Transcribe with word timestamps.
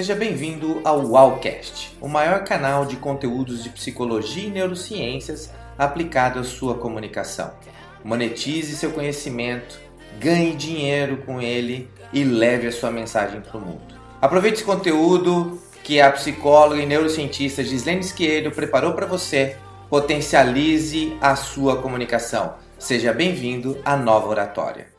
Seja 0.00 0.14
bem-vindo 0.14 0.80
ao 0.82 1.04
Wowcast, 1.04 1.94
o 2.00 2.08
maior 2.08 2.42
canal 2.44 2.86
de 2.86 2.96
conteúdos 2.96 3.62
de 3.62 3.68
psicologia 3.68 4.46
e 4.46 4.50
neurociências 4.50 5.52
aplicado 5.76 6.38
à 6.38 6.42
sua 6.42 6.74
comunicação. 6.74 7.52
Monetize 8.02 8.76
seu 8.76 8.92
conhecimento, 8.92 9.78
ganhe 10.18 10.56
dinheiro 10.56 11.18
com 11.26 11.38
ele 11.38 11.86
e 12.14 12.24
leve 12.24 12.66
a 12.66 12.72
sua 12.72 12.90
mensagem 12.90 13.42
para 13.42 13.58
o 13.58 13.60
mundo. 13.60 13.94
Aproveite 14.22 14.56
esse 14.56 14.64
conteúdo 14.64 15.60
que 15.84 16.00
a 16.00 16.10
psicóloga 16.10 16.80
e 16.80 16.86
neurocientista 16.86 17.62
Gislene 17.62 18.00
Esquerdo 18.00 18.50
preparou 18.50 18.94
para 18.94 19.04
você. 19.04 19.58
Potencialize 19.90 21.14
a 21.20 21.36
sua 21.36 21.76
comunicação. 21.76 22.54
Seja 22.78 23.12
bem-vindo 23.12 23.76
à 23.84 23.98
nova 23.98 24.28
oratória. 24.28 24.89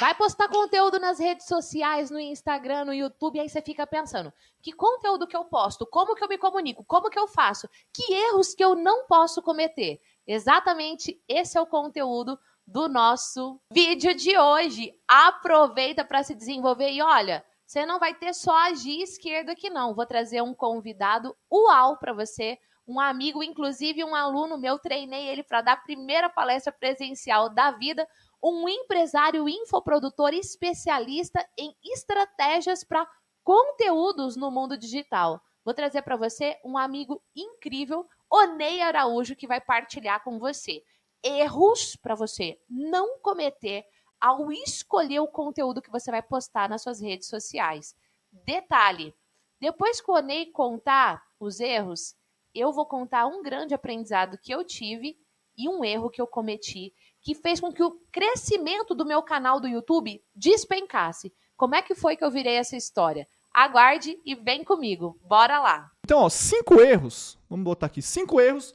Vai 0.00 0.14
postar 0.14 0.48
conteúdo 0.48 0.98
nas 0.98 1.18
redes 1.18 1.46
sociais, 1.46 2.10
no 2.10 2.18
Instagram, 2.18 2.86
no 2.86 2.94
YouTube, 2.94 3.38
aí 3.38 3.50
você 3.50 3.60
fica 3.60 3.86
pensando: 3.86 4.32
que 4.62 4.72
conteúdo 4.72 5.26
que 5.26 5.36
eu 5.36 5.44
posto? 5.44 5.84
Como 5.84 6.14
que 6.14 6.24
eu 6.24 6.28
me 6.28 6.38
comunico? 6.38 6.82
Como 6.84 7.10
que 7.10 7.18
eu 7.18 7.28
faço? 7.28 7.68
Que 7.92 8.14
erros 8.14 8.54
que 8.54 8.64
eu 8.64 8.74
não 8.74 9.06
posso 9.06 9.42
cometer? 9.42 10.00
Exatamente 10.26 11.22
esse 11.28 11.58
é 11.58 11.60
o 11.60 11.66
conteúdo 11.66 12.38
do 12.66 12.88
nosso 12.88 13.60
vídeo 13.70 14.14
de 14.14 14.38
hoje. 14.38 14.98
Aproveita 15.06 16.02
para 16.02 16.22
se 16.22 16.34
desenvolver 16.34 16.90
e 16.90 17.02
olha, 17.02 17.44
você 17.66 17.84
não 17.84 17.98
vai 17.98 18.14
ter 18.14 18.32
só 18.32 18.56
a 18.56 18.72
G 18.72 19.02
esquerda 19.02 19.52
aqui 19.52 19.68
não. 19.68 19.94
Vou 19.94 20.06
trazer 20.06 20.40
um 20.40 20.54
convidado 20.54 21.36
uau 21.52 21.98
para 21.98 22.14
você, 22.14 22.58
um 22.88 22.98
amigo, 22.98 23.42
inclusive 23.42 24.02
um 24.02 24.14
aluno 24.14 24.56
meu, 24.56 24.78
treinei 24.78 25.28
ele 25.28 25.42
para 25.42 25.60
dar 25.60 25.72
a 25.74 25.76
primeira 25.76 26.30
palestra 26.30 26.72
presencial 26.72 27.50
da 27.50 27.70
vida 27.70 28.08
um 28.42 28.68
empresário 28.68 29.48
infoprodutor 29.48 30.32
especialista 30.32 31.46
em 31.58 31.74
estratégias 31.84 32.82
para 32.84 33.08
conteúdos 33.42 34.36
no 34.36 34.50
mundo 34.50 34.76
digital. 34.76 35.40
Vou 35.64 35.74
trazer 35.74 36.02
para 36.02 36.16
você 36.16 36.58
um 36.64 36.78
amigo 36.78 37.22
incrível, 37.36 38.08
Onei 38.30 38.80
Araújo, 38.80 39.36
que 39.36 39.46
vai 39.46 39.60
partilhar 39.60 40.22
com 40.22 40.38
você 40.38 40.82
erros 41.22 41.96
para 41.96 42.14
você 42.14 42.58
não 42.68 43.18
cometer 43.18 43.84
ao 44.20 44.50
escolher 44.52 45.20
o 45.20 45.28
conteúdo 45.28 45.82
que 45.82 45.90
você 45.90 46.10
vai 46.10 46.22
postar 46.22 46.68
nas 46.68 46.82
suas 46.82 47.00
redes 47.00 47.28
sociais. 47.28 47.94
Detalhe: 48.30 49.14
depois 49.60 50.00
que 50.00 50.10
o 50.10 50.14
Onei 50.14 50.46
contar 50.46 51.22
os 51.38 51.60
erros, 51.60 52.14
eu 52.54 52.72
vou 52.72 52.86
contar 52.86 53.26
um 53.26 53.42
grande 53.42 53.74
aprendizado 53.74 54.38
que 54.38 54.52
eu 54.52 54.64
tive 54.64 55.18
e 55.56 55.68
um 55.68 55.84
erro 55.84 56.10
que 56.10 56.20
eu 56.20 56.26
cometi 56.26 56.92
que 57.22 57.34
fez 57.34 57.60
com 57.60 57.72
que 57.72 57.82
o 57.82 57.98
crescimento 58.10 58.94
do 58.94 59.04
meu 59.04 59.22
canal 59.22 59.60
do 59.60 59.68
YouTube 59.68 60.22
despencasse. 60.34 61.32
Como 61.56 61.74
é 61.74 61.82
que 61.82 61.94
foi 61.94 62.16
que 62.16 62.24
eu 62.24 62.30
virei 62.30 62.54
essa 62.54 62.76
história? 62.76 63.26
Aguarde 63.52 64.18
e 64.24 64.34
vem 64.34 64.64
comigo. 64.64 65.18
Bora 65.22 65.60
lá. 65.60 65.90
Então, 66.04 66.20
ó, 66.20 66.28
cinco 66.28 66.80
erros. 66.80 67.38
Vamos 67.48 67.64
botar 67.64 67.86
aqui 67.86 68.00
cinco 68.00 68.40
erros 68.40 68.74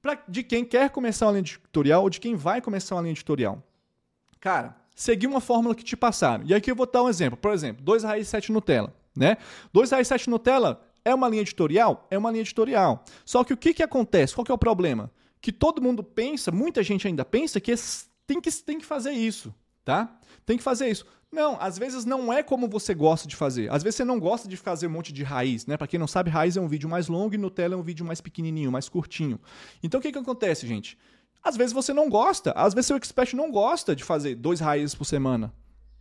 pra, 0.00 0.22
de 0.28 0.42
quem 0.42 0.64
quer 0.64 0.90
começar 0.90 1.26
uma 1.26 1.32
linha 1.32 1.40
editorial 1.40 2.02
ou 2.02 2.10
de 2.10 2.20
quem 2.20 2.36
vai 2.36 2.60
começar 2.60 2.94
uma 2.94 3.02
linha 3.02 3.12
editorial. 3.12 3.62
Cara, 4.38 4.76
seguir 4.94 5.26
uma 5.26 5.40
fórmula 5.40 5.74
que 5.74 5.82
te 5.82 5.96
passaram. 5.96 6.44
E 6.46 6.54
aqui 6.54 6.70
eu 6.70 6.76
vou 6.76 6.86
dar 6.86 7.02
um 7.02 7.08
exemplo. 7.08 7.36
Por 7.36 7.52
exemplo, 7.52 7.82
2 7.82 8.04
raiz 8.04 8.28
7 8.28 8.52
Nutella. 8.52 8.94
Né? 9.16 9.36
2 9.72 9.90
raiz 9.90 10.06
7 10.06 10.28
Nutella 10.28 10.80
é 11.04 11.14
uma 11.14 11.28
linha 11.28 11.42
editorial? 11.42 12.06
É 12.10 12.18
uma 12.18 12.30
linha 12.30 12.42
editorial. 12.42 13.02
Só 13.24 13.42
que 13.42 13.52
o 13.52 13.56
que, 13.56 13.74
que 13.74 13.82
acontece? 13.82 14.34
Qual 14.34 14.44
que 14.44 14.52
é 14.52 14.54
o 14.54 14.58
problema? 14.58 15.10
Que 15.44 15.52
todo 15.52 15.82
mundo 15.82 16.02
pensa, 16.02 16.50
muita 16.50 16.82
gente 16.82 17.06
ainda 17.06 17.22
pensa 17.22 17.60
que 17.60 17.74
tem 18.26 18.40
que, 18.40 18.50
tem 18.50 18.78
que 18.78 18.86
fazer 18.86 19.10
isso, 19.10 19.54
tá? 19.84 20.18
Tem 20.46 20.56
que 20.56 20.62
fazer 20.62 20.88
isso. 20.88 21.04
Não, 21.30 21.58
às 21.60 21.78
vezes 21.78 22.06
não 22.06 22.32
é 22.32 22.42
como 22.42 22.66
você 22.66 22.94
gosta 22.94 23.28
de 23.28 23.36
fazer. 23.36 23.70
Às 23.70 23.82
vezes 23.82 23.96
você 23.96 24.06
não 24.06 24.18
gosta 24.18 24.48
de 24.48 24.56
fazer 24.56 24.86
um 24.86 24.90
monte 24.90 25.12
de 25.12 25.22
raiz, 25.22 25.66
né? 25.66 25.76
Para 25.76 25.86
quem 25.86 26.00
não 26.00 26.06
sabe, 26.06 26.30
raiz 26.30 26.56
é 26.56 26.62
um 26.62 26.66
vídeo 26.66 26.88
mais 26.88 27.08
longo 27.08 27.34
e 27.34 27.36
Nutella 27.36 27.74
é 27.74 27.76
um 27.76 27.82
vídeo 27.82 28.06
mais 28.06 28.22
pequenininho, 28.22 28.72
mais 28.72 28.88
curtinho. 28.88 29.38
Então 29.82 30.00
o 30.00 30.02
que 30.02 30.10
que 30.10 30.18
acontece, 30.18 30.66
gente? 30.66 30.96
Às 31.42 31.58
vezes 31.58 31.74
você 31.74 31.92
não 31.92 32.08
gosta, 32.08 32.52
às 32.52 32.72
vezes 32.72 32.86
seu 32.86 32.96
expert 32.96 33.34
não 33.34 33.50
gosta 33.50 33.94
de 33.94 34.02
fazer 34.02 34.36
dois 34.36 34.60
raízes 34.60 34.94
por 34.94 35.04
semana. 35.04 35.52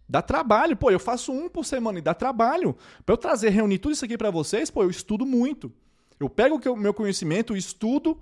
Dá 0.08 0.22
trabalho, 0.22 0.78
pô, 0.78 0.90
eu 0.90 1.02
faço 1.02 1.34
um 1.34 1.50
por 1.50 1.66
semana 1.66 2.00
e 2.00 2.02
dá 2.02 2.14
trabalho. 2.14 2.78
Para 3.06 3.12
eu 3.12 3.18
trazer, 3.18 3.50
reunir 3.50 3.80
tudo 3.80 3.92
isso 3.92 4.06
aqui 4.06 4.18
para 4.18 4.32
vocês, 4.32 4.72
pô, 4.72 4.84
eu 4.84 4.90
estudo 4.90 5.26
muito. 5.26 5.70
Eu 6.18 6.30
pego 6.30 6.62
o 6.72 6.78
meu 6.78 6.94
conhecimento, 6.94 7.58
estudo, 7.58 8.18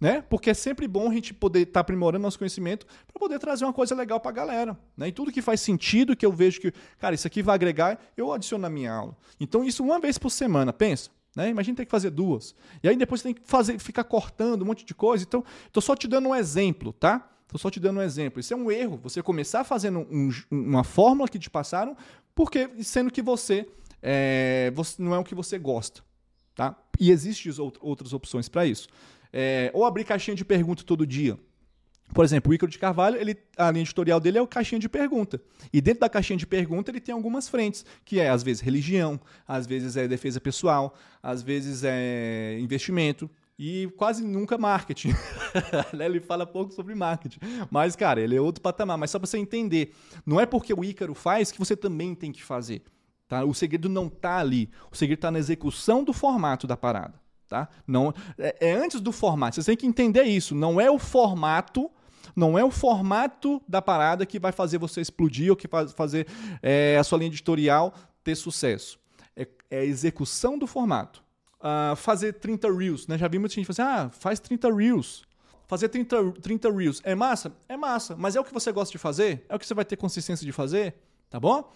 né? 0.00 0.22
Porque 0.28 0.50
é 0.50 0.54
sempre 0.54 0.86
bom 0.86 1.10
a 1.10 1.14
gente 1.14 1.32
poder 1.32 1.60
estar 1.60 1.72
tá 1.74 1.80
aprimorando 1.80 2.22
nosso 2.22 2.38
conhecimento 2.38 2.86
para 3.06 3.18
poder 3.18 3.38
trazer 3.38 3.64
uma 3.64 3.72
coisa 3.72 3.94
legal 3.94 4.20
para 4.20 4.30
a 4.30 4.34
galera, 4.34 4.78
né? 4.96 5.08
E 5.08 5.12
tudo 5.12 5.32
que 5.32 5.40
faz 5.40 5.60
sentido, 5.60 6.14
que 6.14 6.26
eu 6.26 6.32
vejo 6.32 6.60
que, 6.60 6.72
cara, 6.98 7.14
isso 7.14 7.26
aqui 7.26 7.42
vai 7.42 7.54
agregar, 7.54 7.98
eu 8.16 8.32
adiciono 8.32 8.62
na 8.62 8.70
minha 8.70 8.92
aula. 8.92 9.16
Então 9.40 9.64
isso 9.64 9.82
uma 9.82 9.98
vez 9.98 10.18
por 10.18 10.30
semana, 10.30 10.72
pensa, 10.72 11.10
né? 11.34 11.48
Imagina 11.48 11.76
ter 11.76 11.84
que 11.84 11.90
fazer 11.90 12.10
duas. 12.10 12.54
E 12.82 12.88
aí 12.88 12.96
depois 12.96 13.20
você 13.20 13.28
tem 13.28 13.34
que 13.34 13.42
fazer, 13.44 13.78
ficar 13.78 14.04
cortando 14.04 14.62
um 14.62 14.66
monte 14.66 14.84
de 14.84 14.94
coisa. 14.94 15.24
Então, 15.24 15.44
estou 15.66 15.82
só 15.82 15.94
te 15.94 16.06
dando 16.08 16.28
um 16.28 16.34
exemplo, 16.34 16.92
tá? 16.92 17.30
Estou 17.42 17.58
só 17.58 17.70
te 17.70 17.78
dando 17.78 18.00
um 18.00 18.02
exemplo. 18.02 18.40
Isso 18.40 18.52
é 18.52 18.56
um 18.56 18.70
erro. 18.70 18.98
Você 19.02 19.22
começar 19.22 19.62
fazendo 19.62 20.00
um, 20.10 20.30
uma 20.50 20.82
fórmula 20.82 21.28
que 21.28 21.38
te 21.38 21.48
passaram, 21.48 21.96
porque 22.34 22.70
sendo 22.82 23.10
que 23.10 23.22
você, 23.22 23.68
é, 24.02 24.72
você 24.74 25.00
não 25.00 25.14
é 25.14 25.18
o 25.18 25.24
que 25.24 25.34
você 25.34 25.58
gosta, 25.58 26.02
tá? 26.54 26.76
E 26.98 27.10
existem 27.10 27.52
outras 27.80 28.12
opções 28.12 28.48
para 28.48 28.66
isso. 28.66 28.88
É, 29.32 29.70
ou 29.74 29.84
abrir 29.84 30.04
caixinha 30.04 30.34
de 30.34 30.44
pergunta 30.44 30.82
todo 30.82 31.06
dia. 31.06 31.38
Por 32.14 32.24
exemplo, 32.24 32.50
o 32.50 32.54
Ícaro 32.54 32.70
de 32.70 32.78
Carvalho, 32.78 33.16
ele, 33.16 33.36
a 33.56 33.70
linha 33.70 33.82
editorial 33.82 34.20
dele 34.20 34.38
é 34.38 34.42
o 34.42 34.46
caixinha 34.46 34.78
de 34.78 34.88
pergunta. 34.88 35.40
E 35.72 35.80
dentro 35.80 36.00
da 36.00 36.08
caixinha 36.08 36.36
de 36.36 36.46
pergunta 36.46 36.90
ele 36.90 37.00
tem 37.00 37.12
algumas 37.14 37.48
frentes, 37.48 37.84
que 38.04 38.20
é 38.20 38.28
às 38.28 38.42
vezes 38.42 38.62
religião, 38.62 39.20
às 39.46 39.66
vezes 39.66 39.96
é 39.96 40.06
defesa 40.06 40.40
pessoal, 40.40 40.94
às 41.22 41.42
vezes 41.42 41.82
é 41.84 42.58
investimento 42.60 43.28
e 43.58 43.88
quase 43.96 44.24
nunca 44.24 44.58
marketing. 44.58 45.12
Né, 45.94 46.04
ele 46.04 46.20
fala 46.20 46.44
pouco 46.44 46.74
sobre 46.74 46.94
marketing. 46.94 47.38
Mas, 47.70 47.96
cara, 47.96 48.20
ele 48.20 48.36
é 48.36 48.40
outro 48.40 48.60
patamar. 48.60 48.98
Mas 48.98 49.10
só 49.10 49.18
para 49.18 49.26
você 49.26 49.38
entender, 49.38 49.94
não 50.24 50.38
é 50.38 50.44
porque 50.44 50.74
o 50.74 50.84
Ícaro 50.84 51.14
faz 51.14 51.50
que 51.50 51.58
você 51.58 51.74
também 51.74 52.14
tem 52.14 52.30
que 52.30 52.42
fazer. 52.44 52.82
Tá? 53.26 53.42
O 53.42 53.54
segredo 53.54 53.88
não 53.88 54.06
está 54.06 54.36
ali. 54.36 54.68
O 54.92 54.96
segredo 54.96 55.18
está 55.18 55.30
na 55.30 55.38
execução 55.38 56.04
do 56.04 56.12
formato 56.12 56.66
da 56.66 56.76
parada. 56.76 57.18
Tá? 57.48 57.68
Não, 57.86 58.12
é, 58.38 58.56
é 58.68 58.72
antes 58.72 59.00
do 59.00 59.12
formato. 59.12 59.56
Você 59.56 59.64
tem 59.64 59.76
que 59.76 59.86
entender 59.86 60.24
isso. 60.24 60.54
Não 60.54 60.80
é 60.80 60.90
o 60.90 60.98
formato 60.98 61.90
não 62.34 62.58
é 62.58 62.64
o 62.64 62.70
formato 62.70 63.62
da 63.66 63.80
parada 63.80 64.26
que 64.26 64.38
vai 64.38 64.52
fazer 64.52 64.76
você 64.76 65.00
explodir 65.00 65.50
ou 65.50 65.56
que 65.56 65.66
fazer 65.94 66.26
é, 66.62 66.96
a 66.98 67.04
sua 67.04 67.18
linha 67.18 67.28
editorial 67.28 67.94
ter 68.22 68.34
sucesso. 68.34 68.98
É, 69.34 69.48
é 69.70 69.78
a 69.80 69.84
execução 69.84 70.58
do 70.58 70.66
formato. 70.66 71.24
Uh, 71.58 71.96
fazer 71.96 72.34
30 72.34 72.70
Reels. 72.70 73.06
Né? 73.06 73.16
Já 73.16 73.26
vi 73.26 73.38
muita 73.38 73.54
gente 73.54 73.66
fazer, 73.66 73.82
assim, 73.82 74.06
ah, 74.06 74.10
faz 74.10 74.38
30 74.38 74.72
Reels. 74.74 75.24
Fazer 75.66 75.88
30, 75.88 76.32
30 76.42 76.70
Reels. 76.70 77.00
É 77.02 77.14
massa? 77.14 77.52
É 77.68 77.76
massa. 77.76 78.14
Mas 78.16 78.36
é 78.36 78.40
o 78.40 78.44
que 78.44 78.52
você 78.52 78.70
gosta 78.70 78.92
de 78.92 78.98
fazer? 78.98 79.44
É 79.48 79.56
o 79.56 79.58
que 79.58 79.66
você 79.66 79.74
vai 79.74 79.84
ter 79.84 79.96
consistência 79.96 80.44
de 80.44 80.52
fazer? 80.52 80.94
Tá 81.30 81.40
bom? 81.40 81.72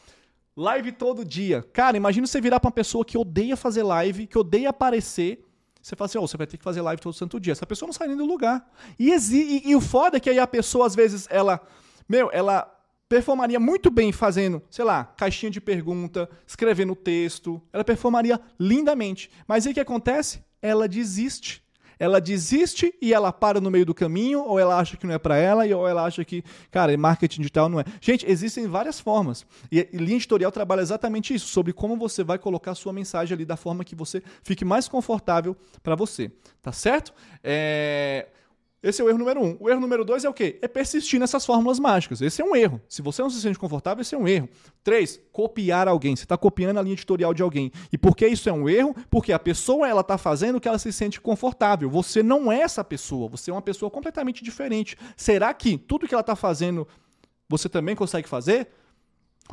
Live 0.57 0.93
todo 0.93 1.25
dia. 1.25 1.63
Cara, 1.73 1.97
imagina 1.97 2.27
você 2.27 2.41
virar 2.41 2.61
para 2.61 2.69
uma 2.69 2.73
pessoa 2.73 3.05
que 3.05 3.17
odeia 3.17 3.57
fazer 3.57 3.83
live, 3.83 4.27
que 4.27 4.39
odeia 4.39 4.69
aparecer 4.69 5.45
você 5.83 5.97
fala 5.97 6.07
assim, 6.07 6.19
oh, 6.19 6.27
você 6.27 6.37
vai 6.37 6.47
ter 6.47 6.57
que 6.57 6.65
fazer 6.65 6.83
live 6.83 7.01
todo 7.01 7.13
santo 7.13 7.41
dia. 7.41 7.53
Essa 7.53 7.67
pessoa 7.67 7.87
não 7.87 7.93
sai 7.93 8.09
nem 8.09 8.17
do 8.17 8.27
lugar. 8.27 8.71
E, 8.99 9.11
e, 9.11 9.71
e 9.71 9.77
o 9.77 9.81
foda 9.81 10.19
é 10.19 10.21
que 10.21 10.29
aí 10.29 10.39
a 10.39 10.47
pessoa, 10.47 10.87
às 10.87 10.95
vezes, 10.95 11.27
ela. 11.31 11.61
Meu, 12.09 12.29
ela 12.33 12.71
performaria 13.09 13.59
muito 13.59 13.91
bem 13.91 14.13
fazendo, 14.13 14.63
sei 14.71 14.85
lá, 14.85 15.05
caixinha 15.05 15.51
de 15.51 15.61
pergunta, 15.61 16.29
escrevendo 16.47 16.95
texto. 16.95 17.61
Ela 17.73 17.83
performaria 17.83 18.41
lindamente. 18.59 19.31
Mas 19.49 19.67
aí 19.67 19.73
o 19.73 19.75
que 19.75 19.81
acontece? 19.81 20.45
Ela 20.63 20.87
desiste 20.87 21.65
ela 22.01 22.19
desiste 22.19 22.95
e 23.01 23.13
ela 23.13 23.31
para 23.31 23.61
no 23.61 23.71
meio 23.71 23.85
do 23.85 23.95
caminho, 23.95 24.41
ou 24.41 24.59
ela 24.59 24.79
acha 24.79 24.97
que 24.97 25.07
não 25.07 25.13
é 25.13 25.19
para 25.19 25.37
ela, 25.37 25.65
ou 25.77 25.87
ela 25.87 26.03
acha 26.03 26.25
que, 26.25 26.43
cara, 26.71 26.97
marketing 26.97 27.43
digital 27.43 27.69
não 27.69 27.79
é. 27.79 27.85
Gente, 28.01 28.25
existem 28.29 28.67
várias 28.67 28.99
formas. 28.99 29.45
E, 29.71 29.87
linha 29.93 30.17
editorial 30.17 30.51
trabalha 30.51 30.81
exatamente 30.81 31.35
isso, 31.35 31.49
sobre 31.49 31.75
como 31.75 31.99
você 31.99 32.25
vai 32.25 32.39
colocar 32.39 32.71
a 32.71 32.75
sua 32.75 32.91
mensagem 32.91 33.35
ali 33.35 33.45
da 33.45 33.57
forma 33.57 33.85
que 33.85 33.95
você 33.95 34.23
fique 34.43 34.65
mais 34.65 34.89
confortável 34.89 35.55
para 35.83 35.95
você. 35.95 36.33
Tá 36.63 36.73
certo? 36.73 37.13
É. 37.45 38.29
Esse 38.83 39.03
é 39.03 39.05
o 39.05 39.11
erro 39.11 39.19
número 39.19 39.43
um. 39.43 39.57
O 39.61 39.69
erro 39.69 39.79
número 39.79 40.07
dois 40.07 40.25
é 40.25 40.29
o 40.29 40.33
quê? 40.33 40.59
É 40.63 40.67
persistir 40.67 41.21
nessas 41.21 41.45
fórmulas 41.45 41.79
mágicas. 41.79 42.23
Esse 42.23 42.41
é 42.41 42.45
um 42.45 42.57
erro. 42.57 42.81
Se 42.89 43.03
você 43.03 43.21
não 43.21 43.29
se 43.29 43.39
sente 43.39 43.59
confortável, 43.59 44.01
esse 44.01 44.15
é 44.15 44.19
um 44.19 44.27
erro. 44.27 44.49
Três, 44.83 45.21
copiar 45.33 45.87
alguém. 45.87 46.17
Você 46.17 46.23
está 46.23 46.39
copiando 46.39 46.79
a 46.79 46.83
linha 46.83 46.95
editorial 46.95 47.35
de 47.35 47.43
alguém. 47.43 47.71
E 47.93 47.99
por 47.99 48.17
que 48.17 48.27
isso 48.27 48.49
é 48.49 48.53
um 48.53 48.67
erro? 48.67 48.97
Porque 49.11 49.35
a 49.35 49.39
pessoa 49.39 49.87
ela 49.87 50.01
está 50.01 50.17
fazendo 50.17 50.57
o 50.57 50.61
que 50.61 50.67
ela 50.67 50.79
se 50.79 50.91
sente 50.95 51.21
confortável. 51.21 51.91
Você 51.91 52.23
não 52.23 52.51
é 52.51 52.61
essa 52.61 52.83
pessoa. 52.83 53.29
Você 53.29 53.51
é 53.51 53.55
uma 53.55 53.61
pessoa 53.61 53.91
completamente 53.91 54.43
diferente. 54.43 54.97
Será 55.15 55.53
que 55.53 55.77
tudo 55.77 56.09
que 56.09 56.15
ela 56.15 56.23
está 56.23 56.35
fazendo 56.35 56.89
você 57.51 57.69
também 57.69 57.95
consegue 57.95 58.29
fazer? 58.29 58.69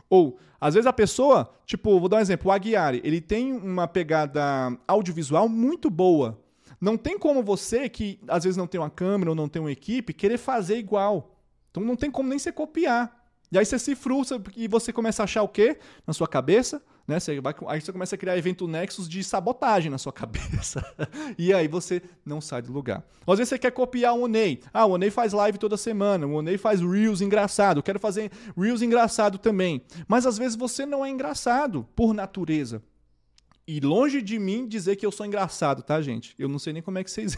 Ou, 0.10 0.40
às 0.62 0.76
vezes 0.76 0.88
a 0.88 0.94
pessoa, 0.94 1.54
tipo, 1.66 2.00
vou 2.00 2.08
dar 2.08 2.18
um 2.18 2.22
exemplo, 2.22 2.50
o 2.50 2.52
Aguiari, 2.52 3.02
ele 3.04 3.20
tem 3.20 3.52
uma 3.52 3.88
pegada 3.88 4.78
audiovisual 4.88 5.50
muito 5.50 5.90
boa 5.90 6.40
não 6.80 6.98
tem 6.98 7.18
como 7.18 7.44
você, 7.44 7.90
que 7.90 8.20
às 8.28 8.44
vezes 8.44 8.58
não 8.58 8.68
tem 8.68 8.80
uma 8.80 8.90
câmera 8.90 9.32
ou 9.32 9.36
não 9.36 9.50
tem 9.50 9.62
uma 9.62 9.72
equipe, 9.72 10.14
querer 10.14 10.38
fazer 10.38 10.78
igual. 10.78 11.36
Então 11.72 11.84
não 11.84 11.96
tem 11.96 12.10
como 12.10 12.30
nem 12.30 12.40
você 12.40 12.52
copiar. 12.52 13.26
E 13.52 13.58
aí 13.58 13.66
você 13.66 13.80
se 13.80 13.96
frustra 13.96 14.42
e 14.56 14.68
você 14.68 14.92
começa 14.92 15.24
a 15.24 15.26
achar 15.26 15.42
o 15.42 15.48
quê? 15.48 15.80
Na 16.06 16.14
sua 16.14 16.28
cabeça? 16.28 16.82
Né? 17.08 17.20
Você 17.20 17.40
vai, 17.40 17.56
aí 17.68 17.80
você 17.80 17.94
começa 17.94 18.16
a 18.16 18.18
criar 18.18 18.38
evento 18.38 18.68
nexus 18.68 19.08
de 19.08 19.24
sabotagem 19.24 19.90
na 19.90 19.98
sua 19.98 20.12
cabeça. 20.14 20.86
e 21.38 21.54
aí 21.54 21.68
você 21.68 22.02
não 22.26 22.42
sai 22.42 22.62
do 22.62 22.74
lugar. 22.74 23.04
Às 23.26 23.38
vezes 23.38 23.50
você 23.50 23.58
quer 23.58 23.72
copiar 23.72 24.14
o 24.14 24.24
Onei. 24.24 24.62
Ah, 24.74 24.86
o 24.86 24.92
Onei 24.92 25.10
faz 25.10 25.32
live 25.32 25.58
toda 25.58 25.78
semana. 25.78 26.28
O 26.28 26.34
Onei 26.34 26.58
faz 26.58 26.82
Reels 26.82 27.22
engraçado. 27.22 27.78
Eu 27.78 27.84
quero 27.84 28.00
fazer 28.00 28.30
Reels 28.58 28.82
engraçado 28.82 29.38
também. 29.38 29.82
Mas 30.08 30.26
às 30.26 30.38
vezes 30.38 30.58
você 30.58 30.86
não 30.86 31.06
é 31.06 31.10
engraçado 31.10 31.88
por 31.96 32.14
natureza. 32.14 32.84
E 33.68 33.82
longe 33.82 34.22
de 34.22 34.40
mim 34.40 34.66
dizer 34.66 34.96
que 34.96 35.06
eu 35.06 35.12
sou 35.12 35.26
engraçado, 35.26 35.84
tá, 35.84 36.02
gente? 36.02 36.34
Eu 36.40 36.48
não 36.48 36.58
sei 36.58 36.72
nem 36.72 36.82
como 36.82 37.00
é 37.00 37.04
que 37.04 37.12
vocês 37.12 37.36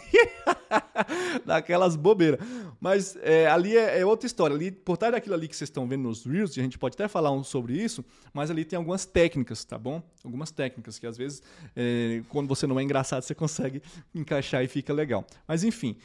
daquelas 1.44 1.96
bobeiras. 1.96 2.40
Mas 2.80 3.18
é, 3.24 3.48
ali 3.48 3.76
é, 3.76 4.00
é, 4.00 4.06
outra 4.06 4.28
história. 4.28 4.56
Ali, 4.56 4.70
por 4.70 4.96
trás 4.96 5.12
daquilo 5.12 5.34
ali 5.34 5.48
que 5.48 5.56
vocês 5.56 5.70
estão 5.70 5.88
vendo 5.88 6.04
nos 6.04 6.24
Reels, 6.26 6.52
a 6.52 6.62
gente 6.62 6.78
pode 6.78 6.94
até 6.94 7.08
falar 7.08 7.32
um 7.32 7.44
sobre 7.44 7.74
isso, 7.74 8.06
mas 8.32 8.52
ali 8.52 8.64
tem 8.64 8.78
algumas 8.78 9.08
técnicas, 9.08 9.66
tá 9.66 9.76
bom? 9.76 10.04
Algumas 10.24 10.52
técnicas 10.52 11.00
que 11.00 11.08
às 11.08 11.18
vezes, 11.18 11.42
é, 11.76 12.22
quando 12.30 12.48
você 12.48 12.68
não 12.68 12.80
é 12.80 12.84
engraçado, 12.84 13.24
você 13.24 13.34
consegue 13.34 13.82
encaixar 14.14 14.64
e 14.64 14.68
fica 14.68 14.94
legal. 14.94 15.26
Mas 15.48 15.64
enfim. 15.64 15.98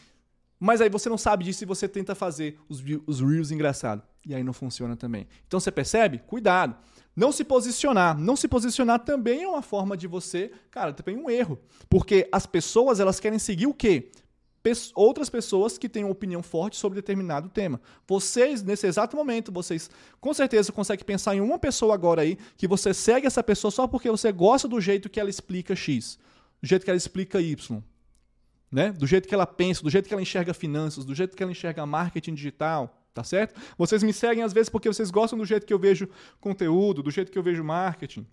Mas 0.64 0.80
aí 0.80 0.88
você 0.88 1.10
não 1.10 1.18
sabe 1.18 1.44
disso 1.44 1.62
e 1.62 1.66
você 1.66 1.86
tenta 1.86 2.14
fazer 2.14 2.58
os, 2.70 2.82
os 3.06 3.20
Reels 3.20 3.50
engraçados. 3.50 4.02
E 4.26 4.34
aí 4.34 4.42
não 4.42 4.54
funciona 4.54 4.96
também. 4.96 5.26
Então 5.46 5.60
você 5.60 5.70
percebe? 5.70 6.20
Cuidado. 6.26 6.74
Não 7.14 7.30
se 7.30 7.44
posicionar. 7.44 8.18
Não 8.18 8.34
se 8.34 8.48
posicionar 8.48 9.00
também 9.00 9.42
é 9.42 9.46
uma 9.46 9.60
forma 9.60 9.94
de 9.94 10.06
você, 10.06 10.50
cara, 10.70 10.94
também 10.94 11.22
um 11.22 11.28
erro. 11.28 11.60
Porque 11.86 12.26
as 12.32 12.46
pessoas, 12.46 12.98
elas 12.98 13.20
querem 13.20 13.38
seguir 13.38 13.66
o 13.66 13.74
quê? 13.74 14.10
outras 14.94 15.28
pessoas 15.28 15.76
que 15.76 15.90
têm 15.90 16.04
uma 16.04 16.12
opinião 16.12 16.42
forte 16.42 16.78
sobre 16.78 16.96
determinado 16.96 17.50
tema. 17.50 17.78
Vocês, 18.08 18.62
nesse 18.62 18.86
exato 18.86 19.14
momento, 19.14 19.52
vocês 19.52 19.90
com 20.18 20.32
certeza 20.32 20.72
conseguem 20.72 21.04
pensar 21.04 21.36
em 21.36 21.42
uma 21.42 21.58
pessoa 21.58 21.92
agora 21.92 22.22
aí 22.22 22.38
que 22.56 22.66
você 22.66 22.94
segue 22.94 23.26
essa 23.26 23.42
pessoa 23.42 23.70
só 23.70 23.86
porque 23.86 24.10
você 24.10 24.32
gosta 24.32 24.66
do 24.66 24.80
jeito 24.80 25.10
que 25.10 25.20
ela 25.20 25.28
explica 25.28 25.76
X, 25.76 26.18
do 26.62 26.66
jeito 26.66 26.82
que 26.82 26.90
ela 26.90 26.96
explica 26.96 27.42
Y. 27.42 27.82
Né? 28.74 28.90
Do 28.90 29.06
jeito 29.06 29.28
que 29.28 29.34
ela 29.36 29.46
pensa, 29.46 29.84
do 29.84 29.88
jeito 29.88 30.08
que 30.08 30.12
ela 30.12 30.20
enxerga 30.20 30.52
finanças, 30.52 31.04
do 31.04 31.14
jeito 31.14 31.36
que 31.36 31.42
ela 31.44 31.52
enxerga 31.52 31.86
marketing 31.86 32.34
digital, 32.34 33.00
tá 33.14 33.22
certo? 33.22 33.54
Vocês 33.78 34.02
me 34.02 34.12
seguem 34.12 34.42
às 34.42 34.52
vezes 34.52 34.68
porque 34.68 34.88
vocês 34.88 35.12
gostam 35.12 35.38
do 35.38 35.44
jeito 35.44 35.64
que 35.64 35.72
eu 35.72 35.78
vejo 35.78 36.08
conteúdo, 36.40 37.00
do 37.00 37.08
jeito 37.08 37.30
que 37.30 37.38
eu 37.38 37.42
vejo 37.44 37.62
marketing. 37.62 38.26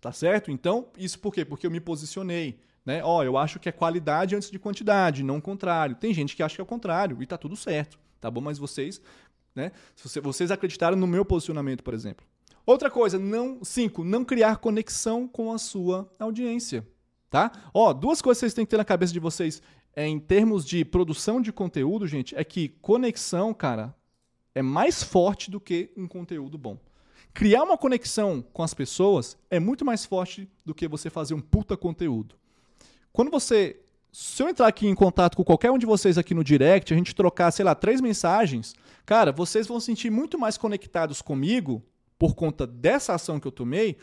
Tá 0.00 0.12
certo? 0.12 0.50
Então, 0.50 0.88
isso 0.96 1.18
por 1.18 1.34
quê? 1.34 1.44
Porque 1.44 1.66
eu 1.66 1.70
me 1.70 1.78
posicionei. 1.78 2.58
Né? 2.86 3.04
Ó, 3.04 3.22
eu 3.22 3.36
acho 3.36 3.60
que 3.60 3.68
é 3.68 3.72
qualidade 3.72 4.34
antes 4.34 4.50
de 4.50 4.58
quantidade, 4.58 5.22
não 5.22 5.36
o 5.36 5.42
contrário. 5.42 5.94
Tem 5.94 6.14
gente 6.14 6.34
que 6.34 6.42
acha 6.42 6.54
que 6.54 6.60
é 6.62 6.64
o 6.64 6.66
contrário 6.66 7.22
e 7.22 7.26
tá 7.26 7.36
tudo 7.36 7.54
certo, 7.54 7.98
tá 8.18 8.30
bom? 8.30 8.40
Mas 8.40 8.56
vocês, 8.56 8.98
né? 9.54 9.72
Vocês 10.22 10.50
acreditaram 10.50 10.96
no 10.96 11.06
meu 11.06 11.22
posicionamento, 11.22 11.84
por 11.84 11.92
exemplo. 11.92 12.26
Outra 12.64 12.90
coisa, 12.90 13.18
não, 13.18 13.62
cinco, 13.62 14.04
não 14.04 14.24
criar 14.24 14.56
conexão 14.56 15.28
com 15.28 15.52
a 15.52 15.58
sua 15.58 16.10
audiência, 16.18 16.82
tá? 17.30 17.52
Ó, 17.72 17.92
duas 17.92 18.20
coisas 18.20 18.40
que 18.40 18.46
vocês 18.46 18.54
têm 18.54 18.66
que 18.66 18.70
ter 18.70 18.76
na 18.76 18.84
cabeça 18.84 19.12
de 19.12 19.20
vocês 19.20 19.62
é, 19.94 20.06
em 20.06 20.18
termos 20.18 20.64
de 20.64 20.84
produção 20.84 21.40
de 21.40 21.52
conteúdo, 21.52 22.06
gente, 22.06 22.34
é 22.36 22.44
que 22.44 22.68
conexão, 22.80 23.54
cara, 23.54 23.94
é 24.54 24.62
mais 24.62 25.02
forte 25.02 25.50
do 25.50 25.60
que 25.60 25.90
um 25.96 26.06
conteúdo 26.06 26.58
bom. 26.58 26.76
Criar 27.32 27.62
uma 27.62 27.78
conexão 27.78 28.44
com 28.52 28.62
as 28.62 28.74
pessoas 28.74 29.38
é 29.48 29.60
muito 29.60 29.84
mais 29.84 30.04
forte 30.04 30.48
do 30.64 30.74
que 30.74 30.88
você 30.88 31.08
fazer 31.08 31.34
um 31.34 31.40
puta 31.40 31.76
conteúdo. 31.76 32.34
Quando 33.12 33.30
você. 33.30 33.80
Se 34.12 34.42
eu 34.42 34.48
entrar 34.48 34.66
aqui 34.66 34.88
em 34.88 34.94
contato 34.94 35.36
com 35.36 35.44
qualquer 35.44 35.70
um 35.70 35.78
de 35.78 35.86
vocês 35.86 36.18
aqui 36.18 36.34
no 36.34 36.42
direct, 36.42 36.92
a 36.92 36.96
gente 36.96 37.14
trocar, 37.14 37.52
sei 37.52 37.64
lá, 37.64 37.76
três 37.76 38.00
mensagens, 38.00 38.74
cara, 39.06 39.30
vocês 39.30 39.68
vão 39.68 39.78
se 39.78 39.86
sentir 39.86 40.10
muito 40.10 40.36
mais 40.36 40.58
conectados 40.58 41.22
comigo 41.22 41.80
por 42.18 42.34
conta 42.34 42.66
dessa 42.66 43.14
ação 43.14 43.38
que 43.38 43.46
eu 43.46 43.52
tomei 43.52 43.96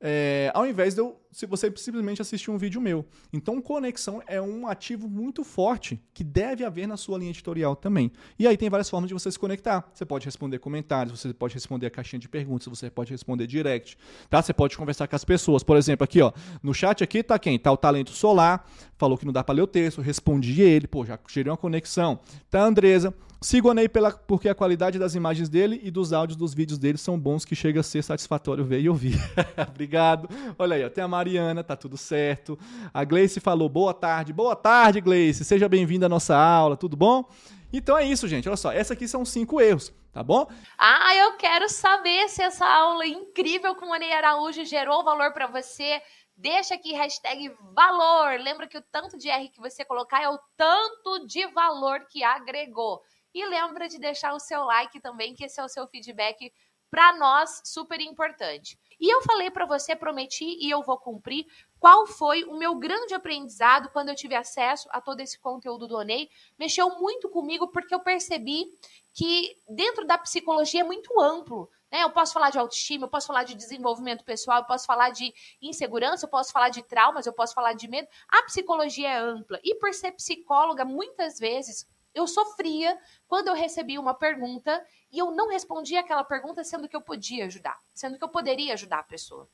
é, 0.00 0.50
ao 0.54 0.66
invés 0.66 0.94
de 0.94 1.00
eu, 1.00 1.20
se 1.30 1.46
você 1.46 1.72
simplesmente 1.76 2.22
assistir 2.22 2.50
um 2.50 2.56
vídeo 2.56 2.80
meu. 2.80 3.04
Então, 3.32 3.60
conexão 3.60 4.22
é 4.26 4.40
um 4.40 4.66
ativo 4.66 5.08
muito 5.08 5.44
forte 5.44 6.02
que 6.14 6.24
deve 6.24 6.64
haver 6.64 6.88
na 6.88 6.96
sua 6.96 7.18
linha 7.18 7.30
editorial 7.30 7.76
também. 7.76 8.10
E 8.38 8.46
aí 8.46 8.56
tem 8.56 8.70
várias 8.70 8.88
formas 8.88 9.08
de 9.08 9.14
você 9.14 9.30
se 9.30 9.38
conectar. 9.38 9.88
Você 9.92 10.04
pode 10.04 10.24
responder 10.24 10.58
comentários, 10.58 11.20
você 11.20 11.34
pode 11.34 11.54
responder 11.54 11.86
a 11.86 11.90
caixinha 11.90 12.18
de 12.18 12.28
perguntas, 12.28 12.66
você 12.66 12.90
pode 12.90 13.12
responder 13.12 13.46
direct, 13.46 13.98
tá? 14.28 14.40
Você 14.40 14.54
pode 14.54 14.76
conversar 14.76 15.06
com 15.06 15.14
as 15.14 15.24
pessoas. 15.24 15.62
Por 15.62 15.76
exemplo, 15.76 16.04
aqui, 16.04 16.22
ó, 16.22 16.32
no 16.62 16.72
chat 16.72 17.04
aqui 17.04 17.22
tá 17.22 17.38
quem? 17.38 17.58
Tá 17.58 17.70
o 17.70 17.76
Talento 17.76 18.10
Solar, 18.10 18.64
falou 18.96 19.18
que 19.18 19.26
não 19.26 19.32
dá 19.32 19.44
para 19.44 19.54
ler 19.54 19.62
o 19.62 19.66
texto, 19.66 20.00
respondi 20.00 20.62
ele, 20.62 20.86
pô, 20.86 21.04
já 21.04 21.18
gerei 21.28 21.50
uma 21.50 21.56
conexão. 21.56 22.18
Tá 22.50 22.62
a 22.62 22.64
Andresa, 22.64 23.14
Sigo 23.42 23.70
o 23.70 23.74
Ney 23.74 23.88
pela, 23.88 24.12
porque 24.12 24.50
a 24.50 24.54
qualidade 24.54 24.98
das 24.98 25.14
imagens 25.14 25.48
dele 25.48 25.80
e 25.82 25.90
dos 25.90 26.12
áudios 26.12 26.36
dos 26.36 26.52
vídeos 26.52 26.78
dele 26.78 26.98
são 26.98 27.18
bons, 27.18 27.42
que 27.42 27.56
chega 27.56 27.80
a 27.80 27.82
ser 27.82 28.02
satisfatório 28.02 28.62
ver 28.66 28.80
e 28.80 28.88
ouvir. 28.88 29.14
Obrigado. 29.66 30.28
Olha 30.58 30.76
aí, 30.76 30.90
tem 30.90 31.02
a 31.02 31.08
Mariana, 31.08 31.64
tá 31.64 31.74
tudo 31.74 31.96
certo. 31.96 32.58
A 32.92 33.02
Gleice 33.02 33.40
falou 33.40 33.66
boa 33.66 33.94
tarde. 33.94 34.30
Boa 34.30 34.54
tarde, 34.54 35.00
Gleice. 35.00 35.42
Seja 35.42 35.70
bem-vinda 35.70 36.04
à 36.04 36.08
nossa 36.08 36.36
aula, 36.36 36.76
tudo 36.76 36.98
bom? 36.98 37.24
Então 37.72 37.96
é 37.96 38.04
isso, 38.04 38.28
gente. 38.28 38.46
Olha 38.46 38.58
só, 38.58 38.72
essa 38.72 38.92
aqui 38.92 39.08
são 39.08 39.24
cinco 39.24 39.58
erros, 39.58 39.90
tá 40.12 40.22
bom? 40.22 40.46
Ah, 40.76 41.14
eu 41.16 41.38
quero 41.38 41.66
saber 41.70 42.28
se 42.28 42.42
essa 42.42 42.66
aula 42.66 43.06
incrível 43.06 43.74
com 43.74 43.86
o 43.86 43.96
Ney 43.96 44.12
Araújo 44.12 44.66
gerou 44.66 45.02
valor 45.02 45.32
para 45.32 45.46
você. 45.46 46.02
Deixa 46.36 46.74
aqui 46.74 46.92
hashtag 46.92 47.50
valor. 47.74 48.38
Lembra 48.38 48.66
que 48.66 48.76
o 48.76 48.82
tanto 48.92 49.16
de 49.16 49.30
R 49.30 49.48
que 49.48 49.60
você 49.60 49.82
colocar 49.82 50.22
é 50.22 50.28
o 50.28 50.38
tanto 50.58 51.26
de 51.26 51.46
valor 51.52 52.00
que 52.10 52.22
agregou. 52.22 53.00
E 53.34 53.46
lembra 53.46 53.88
de 53.88 53.98
deixar 53.98 54.34
o 54.34 54.40
seu 54.40 54.64
like 54.64 55.00
também, 55.00 55.34
que 55.34 55.44
esse 55.44 55.60
é 55.60 55.64
o 55.64 55.68
seu 55.68 55.86
feedback 55.86 56.52
para 56.90 57.16
nós 57.16 57.62
super 57.64 58.00
importante. 58.00 58.78
E 58.98 59.08
eu 59.08 59.22
falei 59.22 59.50
para 59.50 59.64
você, 59.64 59.94
prometi 59.94 60.58
e 60.60 60.68
eu 60.68 60.82
vou 60.82 60.98
cumprir, 60.98 61.46
qual 61.78 62.06
foi 62.06 62.44
o 62.44 62.58
meu 62.58 62.74
grande 62.74 63.14
aprendizado 63.14 63.88
quando 63.90 64.08
eu 64.08 64.14
tive 64.14 64.34
acesso 64.34 64.88
a 64.90 65.00
todo 65.00 65.20
esse 65.20 65.38
conteúdo 65.38 65.86
do 65.86 65.96
Onei. 65.96 66.28
Mexeu 66.58 66.98
muito 66.98 67.28
comigo 67.28 67.68
porque 67.68 67.94
eu 67.94 68.00
percebi 68.00 68.66
que 69.14 69.56
dentro 69.68 70.06
da 70.06 70.18
psicologia 70.18 70.80
é 70.80 70.84
muito 70.84 71.18
amplo. 71.20 71.70
Né? 71.90 72.02
Eu 72.02 72.10
posso 72.10 72.32
falar 72.32 72.50
de 72.50 72.58
autoestima, 72.58 73.06
eu 73.06 73.10
posso 73.10 73.28
falar 73.28 73.44
de 73.44 73.54
desenvolvimento 73.54 74.24
pessoal, 74.24 74.58
eu 74.58 74.66
posso 74.66 74.86
falar 74.86 75.10
de 75.10 75.32
insegurança, 75.62 76.26
eu 76.26 76.30
posso 76.30 76.52
falar 76.52 76.68
de 76.68 76.82
traumas, 76.82 77.24
eu 77.24 77.32
posso 77.32 77.54
falar 77.54 77.72
de 77.72 77.88
medo. 77.88 78.08
A 78.28 78.42
psicologia 78.42 79.08
é 79.08 79.18
ampla. 79.18 79.58
E 79.64 79.74
por 79.76 79.94
ser 79.94 80.12
psicóloga, 80.12 80.84
muitas 80.84 81.38
vezes 81.38 81.88
eu 82.14 82.26
sofria 82.26 82.98
quando 83.26 83.48
eu 83.48 83.54
recebi 83.54 83.98
uma 83.98 84.14
pergunta 84.14 84.84
e 85.10 85.18
eu 85.18 85.30
não 85.30 85.48
respondia 85.48 86.00
aquela 86.00 86.24
pergunta 86.24 86.64
sendo 86.64 86.88
que 86.88 86.96
eu 86.96 87.00
podia 87.00 87.46
ajudar, 87.46 87.78
sendo 87.94 88.18
que 88.18 88.24
eu 88.24 88.28
poderia 88.28 88.74
ajudar 88.74 89.00
a 89.00 89.04
pessoa. 89.04 89.48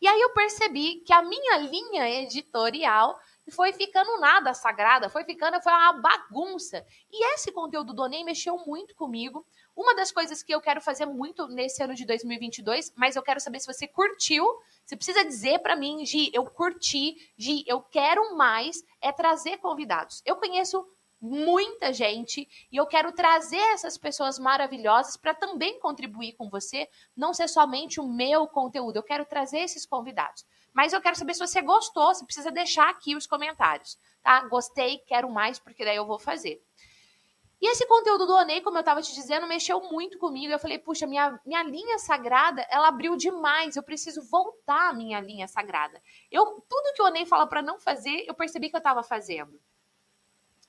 E 0.00 0.08
aí 0.08 0.20
eu 0.20 0.30
percebi 0.30 0.96
que 0.96 1.12
a 1.12 1.22
minha 1.22 1.56
linha 1.58 2.08
editorial 2.22 3.18
foi 3.50 3.72
ficando 3.72 4.18
nada 4.18 4.52
sagrada, 4.52 5.08
foi 5.08 5.24
ficando, 5.24 5.60
foi 5.62 5.72
uma 5.72 5.92
bagunça. 5.94 6.84
E 7.10 7.34
esse 7.34 7.52
conteúdo 7.52 7.92
do 7.92 8.02
Onei 8.02 8.24
mexeu 8.24 8.58
muito 8.66 8.94
comigo. 8.94 9.46
Uma 9.76 9.94
das 9.94 10.10
coisas 10.10 10.42
que 10.42 10.54
eu 10.54 10.60
quero 10.60 10.80
fazer 10.80 11.06
muito 11.06 11.46
nesse 11.48 11.82
ano 11.82 11.94
de 11.94 12.04
2022, 12.06 12.92
mas 12.96 13.16
eu 13.16 13.22
quero 13.22 13.40
saber 13.40 13.60
se 13.60 13.66
você 13.66 13.86
curtiu. 13.86 14.44
Você 14.84 14.96
precisa 14.96 15.24
dizer 15.24 15.60
para 15.60 15.76
mim, 15.76 16.04
Gi, 16.04 16.30
eu 16.34 16.44
curti, 16.44 17.16
Gi, 17.36 17.64
eu 17.66 17.80
quero 17.80 18.36
mais, 18.36 18.84
é 19.00 19.12
trazer 19.12 19.58
convidados. 19.58 20.22
Eu 20.24 20.36
conheço 20.36 20.86
muita 21.24 21.90
gente 21.90 22.46
e 22.70 22.76
eu 22.76 22.86
quero 22.86 23.10
trazer 23.12 23.56
essas 23.72 23.96
pessoas 23.96 24.38
maravilhosas 24.38 25.16
para 25.16 25.32
também 25.32 25.80
contribuir 25.80 26.34
com 26.34 26.50
você, 26.50 26.86
não 27.16 27.32
ser 27.32 27.48
somente 27.48 27.98
o 27.98 28.06
meu 28.06 28.46
conteúdo. 28.46 28.96
Eu 28.96 29.02
quero 29.02 29.24
trazer 29.24 29.60
esses 29.60 29.86
convidados. 29.86 30.44
Mas 30.72 30.92
eu 30.92 31.00
quero 31.00 31.16
saber 31.16 31.32
se 31.32 31.46
você 31.46 31.62
gostou, 31.62 32.14
você 32.14 32.24
precisa 32.24 32.50
deixar 32.50 32.90
aqui 32.90 33.16
os 33.16 33.26
comentários, 33.26 33.98
tá? 34.22 34.46
Gostei, 34.48 34.98
quero 35.06 35.30
mais, 35.30 35.58
porque 35.58 35.84
daí 35.84 35.96
eu 35.96 36.04
vou 36.04 36.18
fazer. 36.18 36.62
E 37.62 37.70
esse 37.70 37.86
conteúdo 37.86 38.26
do 38.26 38.34
Onei, 38.34 38.60
como 38.60 38.76
eu 38.76 38.80
estava 38.80 39.00
te 39.00 39.14
dizendo, 39.14 39.46
mexeu 39.46 39.80
muito 39.80 40.18
comigo. 40.18 40.52
Eu 40.52 40.58
falei, 40.58 40.78
puxa, 40.78 41.06
minha, 41.06 41.40
minha 41.46 41.62
linha 41.62 41.98
sagrada, 41.98 42.66
ela 42.68 42.88
abriu 42.88 43.16
demais. 43.16 43.76
Eu 43.76 43.82
preciso 43.82 44.20
voltar 44.28 44.90
à 44.90 44.92
minha 44.92 45.18
linha 45.20 45.48
sagrada. 45.48 46.02
Eu, 46.30 46.44
tudo 46.68 46.92
que 46.94 47.00
o 47.00 47.06
Onei 47.06 47.24
fala 47.24 47.46
para 47.46 47.62
não 47.62 47.78
fazer, 47.78 48.24
eu 48.26 48.34
percebi 48.34 48.68
que 48.68 48.76
eu 48.76 48.78
estava 48.78 49.02
fazendo. 49.02 49.58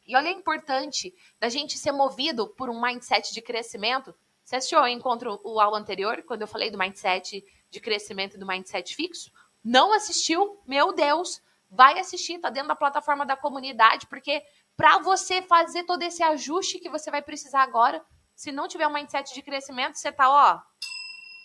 E 0.06 0.16
olha 0.16 0.30
a 0.30 0.34
importante 0.34 1.14
da 1.40 1.50
gente 1.50 1.78
ser 1.78 1.92
movido 1.92 2.48
por 2.50 2.70
um 2.70 2.80
mindset 2.80 3.34
de 3.34 3.42
crescimento. 3.42 4.14
Você 4.44 4.58
assistiu 4.58 4.80
ao 4.80 4.88
encontro 4.88 5.42
o 5.44 5.60
ao 5.60 5.74
anterior, 5.74 6.24
quando 6.24 6.44
eu 6.44 6.48
falei 6.48 6.70
do 6.70 6.78
mindset 6.78 7.44
de 7.70 7.80
crescimento 7.80 8.36
e 8.36 8.40
do 8.40 8.46
mindset 8.46 8.96
fixo? 8.96 9.32
Não 9.64 9.92
assistiu? 9.92 10.62
Meu 10.68 10.94
Deus, 10.94 11.42
vai 11.70 11.98
assistir, 11.98 12.40
tá 12.40 12.52
dentro 12.52 12.68
da 12.68 12.76
plataforma 12.76 13.26
da 13.26 13.36
comunidade, 13.36 14.06
porque 14.06 14.44
para 14.78 15.00
você 15.00 15.42
fazer 15.42 15.84
todo 15.86 16.04
esse 16.04 16.22
ajuste 16.22 16.80
que 16.80 16.90
você 16.90 17.10
vai 17.10 17.24
precisar 17.24 17.64
agora, 17.64 18.06
se 18.36 18.52
não 18.52 18.68
tiver 18.68 18.88
um 18.88 18.94
mindset 18.94 19.34
de 19.34 19.42
crescimento, 19.42 19.96
você 19.96 20.12
tá, 20.12 20.30
ó, 20.30 20.60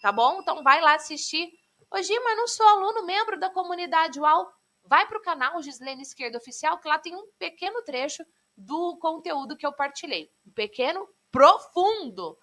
tá 0.03 0.13
bom? 0.13 0.41
Então 0.41 0.63
vai 0.63 0.83
lá 0.83 0.97
assistir. 0.97 1.51
Hoje, 1.91 2.19
mas 2.21 2.37
não 2.37 2.47
sou 2.47 2.67
aluno, 2.67 3.07
membro 3.07 3.39
da 3.39 3.49
comunidade 3.49 4.21
UAU. 4.21 4.51
Vai 4.85 5.07
para 5.07 5.19
o 5.19 5.23
canal 5.23 5.63
Gislene 5.63 6.03
Esquerda 6.03 6.39
Oficial, 6.39 6.79
que 6.79 6.89
lá 6.89 6.99
tem 6.99 7.15
um 7.15 7.27
pequeno 7.39 7.83
trecho 7.83 8.25
do 8.61 8.97
conteúdo 8.99 9.57
que 9.57 9.67
eu 9.67 9.73
partilhei. 9.73 10.31
Um 10.47 10.53
pequeno, 10.53 11.09
profundo 11.31 12.39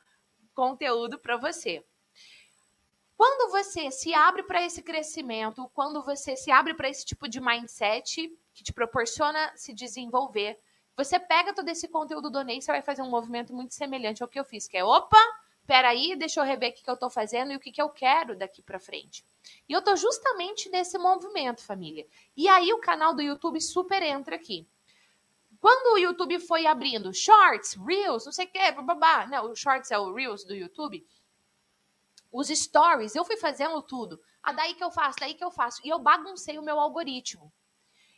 conteúdo 0.53 1.19
para 1.19 1.37
você. 1.37 1.85
Quando 3.15 3.51
você 3.51 3.89
se 3.91 4.13
abre 4.13 4.43
para 4.43 4.63
esse 4.63 4.81
crescimento, 4.81 5.69
quando 5.73 6.03
você 6.03 6.35
se 6.35 6.51
abre 6.51 6.73
para 6.73 6.89
esse 6.89 7.05
tipo 7.05 7.27
de 7.27 7.39
mindset 7.39 8.31
que 8.53 8.63
te 8.63 8.73
proporciona 8.73 9.51
se 9.55 9.73
desenvolver, 9.73 10.59
você 10.95 11.19
pega 11.19 11.53
todo 11.53 11.69
esse 11.69 11.87
conteúdo 11.87 12.29
do 12.29 12.43
Ney, 12.43 12.61
você 12.61 12.71
vai 12.71 12.81
fazer 12.81 13.01
um 13.01 13.09
movimento 13.09 13.53
muito 13.53 13.73
semelhante 13.73 14.23
ao 14.23 14.29
que 14.29 14.39
eu 14.39 14.45
fiz, 14.45 14.67
que 14.67 14.77
é 14.77 14.83
opa, 14.83 15.17
peraí, 15.65 16.15
deixa 16.15 16.39
eu 16.39 16.43
rever 16.43 16.71
o 16.71 16.73
que, 16.73 16.89
eu 16.89 16.93
estou 16.93 17.09
fazendo 17.09 17.51
e 17.51 17.55
o 17.55 17.59
que, 17.59 17.71
que 17.71 17.81
eu 17.81 17.89
quero 17.89 18.35
daqui 18.35 18.61
para 18.61 18.79
frente. 18.79 19.23
E 19.67 19.73
eu 19.73 19.81
tô 19.83 19.95
justamente 19.95 20.69
nesse 20.69 20.97
movimento, 20.97 21.63
família. 21.63 22.07
E 22.35 22.47
aí 22.47 22.73
o 22.73 22.79
canal 22.79 23.15
do 23.15 23.21
YouTube 23.21 23.61
super 23.61 24.01
entra 24.01 24.35
aqui. 24.35 24.67
Quando 25.59 25.95
o 25.95 25.97
YouTube 25.97 26.39
foi 26.39 26.65
abrindo 26.65 27.13
Shorts, 27.13 27.75
Reels, 27.75 28.25
não 28.25 28.31
sei 28.31 28.45
o 28.45 28.49
que, 28.49 28.71
babá, 28.73 29.25
não, 29.27 29.51
o 29.51 29.55
Shorts 29.55 29.91
é 29.91 29.97
o 29.97 30.13
Reels 30.13 30.43
do 30.43 30.55
YouTube, 30.55 31.05
os 32.31 32.47
stories, 32.49 33.15
eu 33.15 33.25
fui 33.25 33.37
fazendo 33.37 33.81
tudo. 33.81 34.21
Ah, 34.43 34.51
daí 34.51 34.73
que 34.73 34.83
eu 34.83 34.91
faço, 34.91 35.17
daí 35.19 35.33
que 35.33 35.43
eu 35.43 35.51
faço. 35.51 35.81
E 35.83 35.89
eu 35.89 35.99
baguncei 35.99 36.57
o 36.57 36.63
meu 36.63 36.79
algoritmo. 36.79 37.51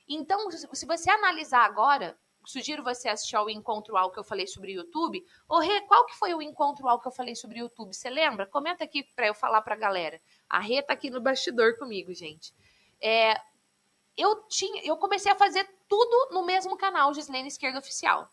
Então, 0.08 0.50
se 0.51 0.86
você 0.86 1.10
analisar 1.10 1.63
agora, 1.63 2.17
sugiro 2.46 2.84
você 2.84 3.08
assistir 3.08 3.36
ao 3.36 3.50
Encontro 3.50 3.96
Al 3.96 4.12
que 4.12 4.19
eu 4.19 4.24
falei 4.24 4.48
sobre 4.48 4.74
YouTube. 4.74 5.24
Ô, 5.48 5.60
Rê, 5.60 5.81
qual 5.81 6.05
que 6.05 6.15
foi 6.15 6.34
o 6.34 6.41
Encontro 6.41 6.88
Al 6.88 7.00
que 7.00 7.08
eu 7.08 7.12
falei 7.12 7.36
sobre 7.36 7.60
YouTube? 7.60 7.93
Você 7.93 8.10
lembra? 8.10 8.48
Comenta 8.48 8.84
aqui 8.84 9.03
para 9.15 9.27
eu 9.27 9.36
falar 9.36 9.62
para 9.62 9.75
a 9.75 9.77
galera. 9.77 10.19
A 10.50 10.60
Rê 10.60 10.81
tá 10.81 10.93
aqui 10.93 11.10
no 11.10 11.22
bastidor 11.22 11.77
comigo, 11.77 12.13
gente. 12.13 12.53
É, 13.00 13.39
eu, 14.19 14.43
tinha, 14.47 14.83
eu 14.83 14.97
comecei 14.97 15.31
a 15.31 15.35
fazer 15.35 15.67
tudo 15.88 16.33
no 16.33 16.45
mesmo 16.45 16.77
canal, 16.77 17.13
Gislene 17.13 17.47
Esquerda 17.47 17.79
Oficial. 17.79 18.29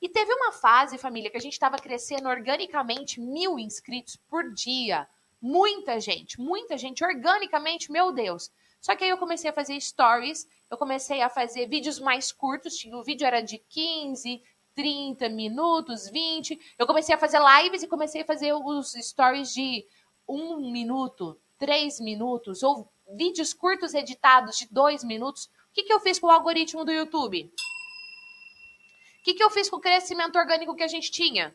E 0.00 0.08
teve 0.08 0.32
uma 0.32 0.52
fase, 0.52 0.96
família, 0.96 1.30
que 1.30 1.36
a 1.36 1.40
gente 1.40 1.52
estava 1.52 1.76
crescendo 1.76 2.28
organicamente 2.28 3.20
mil 3.20 3.58
inscritos 3.58 4.16
por 4.28 4.52
dia. 4.52 5.08
Muita 5.40 6.00
gente, 6.00 6.40
muita 6.40 6.78
gente, 6.78 7.04
organicamente, 7.04 7.90
meu 7.90 8.12
Deus. 8.12 8.50
Só 8.80 8.94
que 8.94 9.04
aí 9.04 9.10
eu 9.10 9.18
comecei 9.18 9.50
a 9.50 9.52
fazer 9.52 9.80
stories, 9.80 10.48
eu 10.70 10.76
comecei 10.76 11.20
a 11.20 11.28
fazer 11.28 11.66
vídeos 11.66 11.98
mais 11.98 12.30
curtos, 12.30 12.84
o 12.84 13.02
vídeo 13.02 13.26
era 13.26 13.40
de 13.40 13.58
15, 13.58 14.40
30 14.74 15.28
minutos, 15.30 16.08
20. 16.08 16.76
Eu 16.78 16.86
comecei 16.86 17.12
a 17.14 17.18
fazer 17.18 17.40
lives 17.40 17.82
e 17.82 17.88
comecei 17.88 18.22
a 18.22 18.24
fazer 18.24 18.52
os 18.52 18.92
stories 18.92 19.52
de 19.52 19.84
um 20.28 20.70
minuto, 20.70 21.36
três 21.58 21.98
minutos, 21.98 22.62
ou 22.62 22.88
vídeos 23.16 23.54
curtos 23.54 23.94
editados 23.94 24.58
de 24.58 24.66
dois 24.70 25.02
minutos. 25.02 25.46
O 25.46 25.74
que, 25.74 25.82
que 25.82 25.92
eu 25.92 26.00
fiz 26.00 26.18
com 26.18 26.26
o 26.26 26.30
algoritmo 26.30 26.84
do 26.84 26.92
YouTube? 26.92 27.52
O 29.20 29.22
que, 29.24 29.34
que 29.34 29.42
eu 29.42 29.50
fiz 29.50 29.68
com 29.68 29.76
o 29.76 29.80
crescimento 29.80 30.38
orgânico 30.38 30.74
que 30.74 30.82
a 30.82 30.88
gente 30.88 31.10
tinha? 31.10 31.54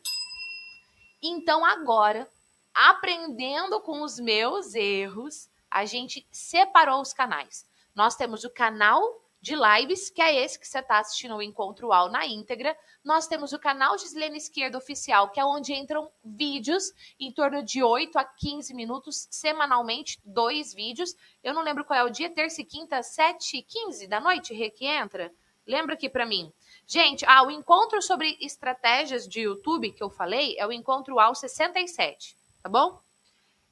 Então, 1.22 1.64
agora, 1.64 2.30
aprendendo 2.74 3.80
com 3.82 4.02
os 4.02 4.20
meus 4.20 4.76
erros, 4.76 5.50
a 5.70 5.86
gente 5.86 6.28
separou 6.32 7.02
os 7.02 7.14
canais. 7.14 7.66
Nós 7.96 8.16
temos 8.16 8.44
o 8.44 8.50
canal 8.50 9.23
de 9.44 9.58
lives, 9.58 10.10
que 10.10 10.22
é 10.22 10.42
esse 10.42 10.58
que 10.58 10.66
você 10.66 10.80
está 10.80 11.00
assistindo 11.00 11.36
o 11.36 11.42
Encontro 11.42 11.90
UAU 11.90 12.10
na 12.10 12.26
íntegra. 12.26 12.74
Nós 13.04 13.28
temos 13.28 13.52
o 13.52 13.60
canal 13.60 13.98
Gislene 13.98 14.38
Esquerda 14.38 14.78
Oficial, 14.78 15.32
que 15.32 15.38
é 15.38 15.44
onde 15.44 15.74
entram 15.74 16.10
vídeos 16.24 16.94
em 17.20 17.30
torno 17.30 17.62
de 17.62 17.84
8 17.84 18.18
a 18.18 18.24
15 18.24 18.74
minutos 18.74 19.28
semanalmente, 19.30 20.18
dois 20.24 20.74
vídeos. 20.74 21.14
Eu 21.44 21.54
não 21.54 21.62
lembro 21.62 21.84
qual 21.84 22.00
é 22.00 22.04
o 22.06 22.10
dia, 22.10 22.30
terça 22.30 22.62
e 22.62 22.64
quinta, 22.64 23.04
7 23.04 23.58
e 23.58 23.62
15 23.62 24.08
da 24.08 24.22
noite, 24.22 24.54
Rê, 24.54 24.70
que 24.70 24.86
entra? 24.86 25.30
Lembra 25.68 25.96
aqui 25.96 26.08
para 26.08 26.26
mim. 26.26 26.50
Gente, 26.88 27.26
ah, 27.28 27.44
o 27.44 27.52
encontro 27.52 28.02
sobre 28.02 28.38
estratégias 28.40 29.28
de 29.28 29.42
YouTube 29.42 29.92
que 29.92 30.02
eu 30.02 30.10
falei 30.10 30.56
é 30.58 30.66
o 30.66 30.72
encontro 30.72 31.16
UAU 31.16 31.36
67, 31.36 32.38
tá 32.62 32.70
bom? 32.70 32.98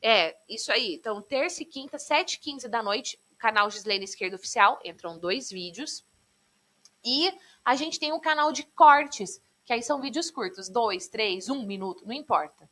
É, 0.01 0.35
isso 0.49 0.69
aí. 0.69 0.95
Então, 0.95 1.21
terça 1.21 1.63
e 1.63 1.65
quinta, 1.65 1.97
7 1.97 2.33
e 2.33 2.39
15 2.39 2.67
da 2.67 2.83
noite, 2.83 3.17
canal 3.41 3.71
Gislene 3.71 4.05
Esquerda 4.05 4.35
Oficial, 4.35 4.79
entram 4.85 5.17
dois 5.17 5.49
vídeos. 5.49 6.05
E 7.03 7.33
a 7.65 7.75
gente 7.75 7.99
tem 7.99 8.13
um 8.13 8.19
canal 8.19 8.51
de 8.51 8.63
cortes, 8.63 9.41
que 9.65 9.73
aí 9.73 9.81
são 9.81 9.99
vídeos 9.99 10.29
curtos, 10.29 10.69
dois, 10.69 11.07
três, 11.07 11.49
um 11.49 11.65
minuto, 11.65 12.05
não 12.05 12.13
importa. 12.13 12.69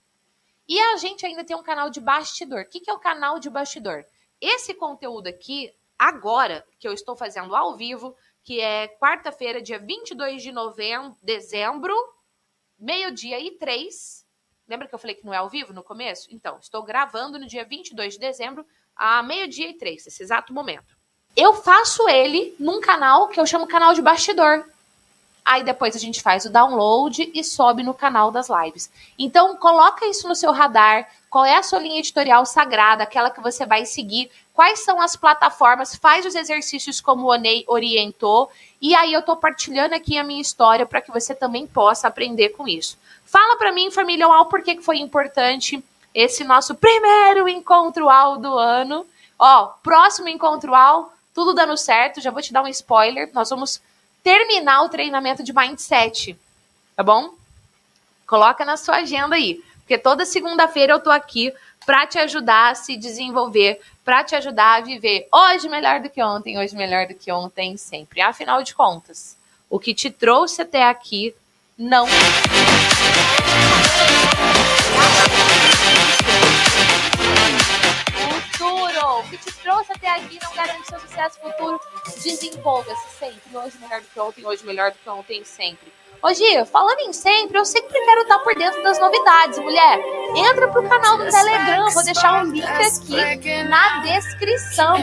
E 0.67 0.79
a 0.79 0.97
gente 0.97 1.25
ainda 1.25 1.43
tem 1.43 1.57
um 1.57 1.63
canal 1.63 1.89
de 1.89 1.99
bastidor. 1.99 2.61
O 2.61 2.65
que, 2.69 2.79
que 2.79 2.91
é 2.91 2.93
o 2.93 2.99
canal 2.99 3.39
de 3.39 3.49
bastidor? 3.49 4.05
Esse 4.39 4.75
conteúdo 4.75 5.25
aqui, 5.25 5.73
agora, 5.97 6.63
que 6.77 6.87
eu 6.87 6.93
estou 6.93 7.15
fazendo 7.15 7.55
ao 7.55 7.75
vivo, 7.75 8.15
que 8.43 8.61
é 8.61 8.87
quarta-feira, 8.87 9.63
dia 9.63 9.79
22 9.79 10.43
de 10.43 10.51
novembro, 10.51 11.17
dezembro, 11.23 11.95
meio-dia 12.77 13.39
e 13.39 13.57
três. 13.57 14.23
Lembra 14.67 14.87
que 14.87 14.93
eu 14.93 14.99
falei 14.99 15.15
que 15.15 15.25
não 15.25 15.33
é 15.33 15.37
ao 15.37 15.49
vivo 15.49 15.73
no 15.73 15.83
começo? 15.83 16.27
Então, 16.31 16.59
estou 16.59 16.83
gravando 16.83 17.39
no 17.39 17.47
dia 17.47 17.65
22 17.65 18.13
de 18.13 18.19
dezembro, 18.19 18.63
a 18.99 19.23
meio-dia 19.23 19.69
e 19.69 19.73
três, 19.73 20.05
esse 20.05 20.21
exato 20.21 20.53
momento. 20.53 20.99
Eu 21.37 21.53
faço 21.53 22.09
ele 22.09 22.53
num 22.59 22.81
canal 22.81 23.29
que 23.29 23.39
eu 23.39 23.45
chamo 23.45 23.65
canal 23.65 23.93
de 23.93 24.01
bastidor. 24.01 24.65
Aí 25.45 25.63
depois 25.63 25.95
a 25.95 25.99
gente 25.99 26.21
faz 26.21 26.43
o 26.43 26.49
download 26.49 27.31
e 27.33 27.43
sobe 27.43 27.81
no 27.81 27.93
canal 27.93 28.29
das 28.29 28.49
lives. 28.49 28.91
Então 29.17 29.55
coloca 29.55 30.05
isso 30.05 30.27
no 30.27 30.35
seu 30.35 30.51
radar. 30.51 31.09
Qual 31.29 31.45
é 31.45 31.55
a 31.55 31.63
sua 31.63 31.79
linha 31.79 31.99
editorial 31.99 32.45
sagrada, 32.45 33.03
aquela 33.03 33.29
que 33.29 33.39
você 33.39 33.65
vai 33.65 33.85
seguir? 33.85 34.29
Quais 34.53 34.83
são 34.83 35.01
as 35.01 35.15
plataformas? 35.15 35.95
Faz 35.95 36.25
os 36.25 36.35
exercícios 36.35 36.99
como 36.99 37.23
o 37.25 37.31
Onei 37.31 37.63
orientou. 37.67 38.51
E 38.81 38.93
aí 38.93 39.13
eu 39.13 39.21
tô 39.21 39.37
partilhando 39.37 39.95
aqui 39.95 40.17
a 40.17 40.23
minha 40.23 40.41
história 40.41 40.85
para 40.85 41.01
que 41.01 41.11
você 41.11 41.33
também 41.33 41.65
possa 41.65 42.07
aprender 42.09 42.49
com 42.49 42.67
isso. 42.67 42.97
Fala 43.23 43.55
para 43.55 43.71
mim, 43.71 43.89
família, 43.91 44.27
por 44.49 44.61
que 44.61 44.81
foi 44.81 44.97
importante 44.97 45.81
esse 46.13 46.43
nosso 46.43 46.75
primeiro 46.75 47.47
encontro 47.47 48.09
ao 48.09 48.37
do 48.37 48.57
ano. 48.57 49.05
Ó, 49.37 49.67
próximo 49.83 50.27
encontro 50.27 50.75
ao, 50.75 51.13
tudo 51.33 51.53
dando 51.53 51.77
certo, 51.77 52.21
já 52.21 52.31
vou 52.31 52.41
te 52.41 52.51
dar 52.51 52.63
um 52.63 52.67
spoiler. 52.67 53.29
Nós 53.33 53.49
vamos 53.49 53.81
terminar 54.23 54.83
o 54.83 54.89
treinamento 54.89 55.43
de 55.43 55.53
mindset, 55.53 56.37
tá 56.95 57.03
bom? 57.03 57.33
Coloca 58.27 58.65
na 58.65 58.77
sua 58.77 58.97
agenda 58.97 59.35
aí, 59.35 59.63
porque 59.79 59.97
toda 59.97 60.25
segunda-feira 60.25 60.93
eu 60.93 60.99
tô 60.99 61.09
aqui 61.09 61.53
para 61.85 62.05
te 62.05 62.19
ajudar 62.19 62.71
a 62.71 62.75
se 62.75 62.95
desenvolver, 62.97 63.79
para 64.03 64.23
te 64.23 64.35
ajudar 64.35 64.77
a 64.77 64.81
viver 64.81 65.27
hoje 65.33 65.67
melhor 65.69 65.99
do 66.01 66.09
que 66.09 66.21
ontem, 66.21 66.59
hoje 66.59 66.75
melhor 66.75 67.07
do 67.07 67.15
que 67.15 67.31
ontem, 67.31 67.77
sempre. 67.77 68.21
Afinal 68.21 68.61
de 68.61 68.75
contas, 68.75 69.37
o 69.69 69.79
que 69.79 69.93
te 69.93 70.11
trouxe 70.11 70.61
até 70.61 70.83
aqui 70.83 71.33
não 71.77 72.05
trouxe 79.69 79.91
até 79.91 80.09
aqui 80.09 80.39
não 80.41 80.55
garante 80.55 80.87
seu 80.87 80.99
sucesso 80.99 81.39
futuro. 81.39 81.79
Desenvolva-se 82.23 83.19
sempre. 83.19 83.55
Hoje 83.55 83.77
melhor 83.77 84.01
do 84.01 84.07
que 84.07 84.19
ontem, 84.19 84.45
hoje 84.45 84.65
melhor 84.65 84.91
do 84.91 84.97
que 84.97 85.09
ontem, 85.09 85.43
sempre. 85.43 85.93
Ô 86.21 86.33
Gia, 86.33 86.65
falando 86.65 86.99
em 86.99 87.13
sempre, 87.13 87.57
eu 87.57 87.63
sempre 87.63 87.93
quero 87.93 88.21
estar 88.21 88.39
por 88.39 88.53
dentro 88.53 88.83
das 88.83 88.99
novidades, 88.99 89.57
mulher. 89.59 89.99
Entra 90.35 90.67
pro 90.67 90.87
canal 90.87 91.17
do 91.17 91.29
Telegram, 91.29 91.89
vou 91.89 92.03
deixar 92.03 92.43
um 92.43 92.51
link 92.51 92.65
aqui 92.65 93.63
na 93.63 93.99
descrição. 93.99 94.97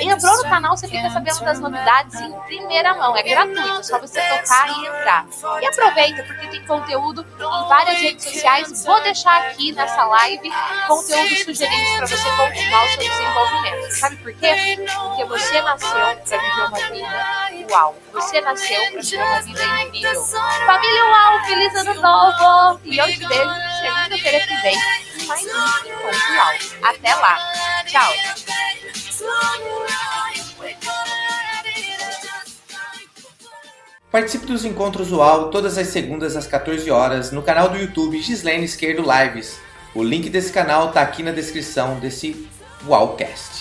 Entrou 0.00 0.36
no 0.36 0.42
canal, 0.42 0.76
você 0.76 0.88
fica 0.88 1.08
sabendo 1.08 1.44
das 1.44 1.60
novidades 1.60 2.20
em 2.20 2.32
primeira 2.40 2.94
mão. 2.94 3.16
É 3.16 3.22
gratuito, 3.22 3.86
só 3.86 4.00
você 4.00 4.20
tocar 4.20 4.68
e 4.68 4.86
entrar. 4.86 5.26
E 5.62 5.66
aproveita, 5.66 6.24
porque 6.24 6.48
tem 6.48 6.66
conteúdo 6.66 7.24
em 7.38 7.68
várias 7.68 8.00
redes 8.00 8.24
sociais. 8.24 8.84
Vou 8.84 9.00
deixar 9.02 9.46
aqui 9.46 9.70
nessa 9.70 10.04
live 10.04 10.50
conteúdo 10.88 11.36
sugerente 11.44 11.96
para 11.96 12.06
você 12.06 12.28
continuar 12.36 12.84
o 12.84 12.88
seu 12.88 12.98
desenvolvimento. 12.98 13.90
Sabe 13.92 14.16
por 14.16 14.32
quê? 14.34 14.86
Porque 15.00 15.24
você 15.26 15.62
nasceu 15.62 15.90
para 15.90 16.38
viver 16.38 16.66
uma 16.66 16.78
vida 16.90 17.45
uau. 17.70 17.96
Você 18.12 18.40
nasceu 18.40 18.80
viver 18.92 19.16
uma 19.16 19.40
vida 19.40 19.82
incrível. 19.82 20.24
Família 20.24 21.04
Uau, 21.04 21.44
feliz 21.44 21.74
ano 21.74 21.94
novo! 21.94 22.80
E 22.84 22.98
eu 22.98 23.06
te 23.06 23.26
vejo 23.26 23.50
segunda-feira 23.80 24.46
que 24.46 24.56
vem 24.62 24.76
em 25.18 25.26
mais 25.26 25.42
um 25.42 25.48
Encontro 25.48 26.34
Uau. 26.36 26.54
Até 26.82 27.14
lá! 27.14 27.38
Tchau! 27.86 28.12
Participe 34.10 34.46
dos 34.46 34.64
encontros 34.64 35.12
UAU 35.12 35.50
todas 35.50 35.76
as 35.76 35.88
segundas 35.88 36.36
às 36.36 36.46
14 36.46 36.90
horas 36.90 37.32
no 37.32 37.42
canal 37.42 37.68
do 37.68 37.76
YouTube 37.76 38.20
Gislene 38.22 38.64
Esquerdo 38.64 39.02
Lives. 39.02 39.58
O 39.94 40.02
link 40.02 40.30
desse 40.30 40.52
canal 40.52 40.88
está 40.88 41.02
aqui 41.02 41.22
na 41.22 41.32
descrição 41.32 41.98
desse 41.98 42.48
UAUcast. 42.86 43.55